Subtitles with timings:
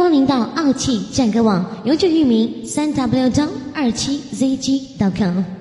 [0.00, 5.59] 欢迎到傲气战歌网，永久域名三 w 张二七 zg.com。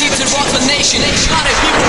[0.00, 1.00] seeds and rock the nation.
[1.28, 1.79] Not if he